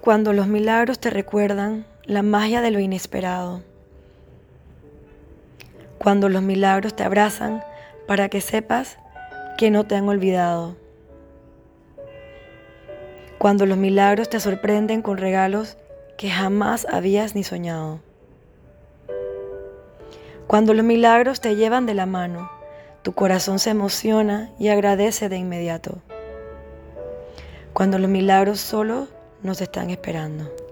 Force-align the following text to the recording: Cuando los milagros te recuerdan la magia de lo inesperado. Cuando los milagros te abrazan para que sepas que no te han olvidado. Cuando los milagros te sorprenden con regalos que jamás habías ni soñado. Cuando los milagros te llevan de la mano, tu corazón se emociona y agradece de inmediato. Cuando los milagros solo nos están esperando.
Cuando 0.00 0.32
los 0.32 0.46
milagros 0.46 0.98
te 0.98 1.10
recuerdan 1.10 1.84
la 2.04 2.22
magia 2.22 2.62
de 2.62 2.70
lo 2.70 2.80
inesperado. 2.80 3.60
Cuando 5.98 6.30
los 6.30 6.40
milagros 6.40 6.96
te 6.96 7.02
abrazan 7.02 7.62
para 8.06 8.30
que 8.30 8.40
sepas 8.40 8.96
que 9.58 9.70
no 9.70 9.84
te 9.84 9.96
han 9.96 10.08
olvidado. 10.08 10.74
Cuando 13.36 13.66
los 13.66 13.76
milagros 13.76 14.30
te 14.30 14.40
sorprenden 14.40 15.02
con 15.02 15.18
regalos 15.18 15.76
que 16.16 16.30
jamás 16.30 16.86
habías 16.90 17.34
ni 17.34 17.44
soñado. 17.44 18.00
Cuando 20.46 20.72
los 20.72 20.84
milagros 20.84 21.42
te 21.42 21.56
llevan 21.56 21.84
de 21.84 21.92
la 21.92 22.06
mano, 22.06 22.50
tu 23.02 23.12
corazón 23.12 23.58
se 23.58 23.68
emociona 23.68 24.50
y 24.58 24.68
agradece 24.68 25.28
de 25.28 25.36
inmediato. 25.36 25.98
Cuando 27.74 27.98
los 27.98 28.08
milagros 28.08 28.60
solo 28.60 29.19
nos 29.42 29.60
están 29.60 29.90
esperando. 29.90 30.69